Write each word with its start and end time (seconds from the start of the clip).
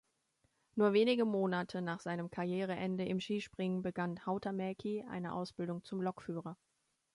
Nur 0.73 0.93
wenige 0.93 1.25
Monate 1.25 1.79
nach 1.83 1.99
seinem 1.99 2.31
Karriereende 2.31 3.05
im 3.05 3.19
Skispringen 3.19 3.83
begann 3.83 4.25
Hautamäki 4.25 5.05
eine 5.07 5.31
Ausbildung 5.31 5.83
zum 5.83 6.01
Lokführer. 6.01 6.57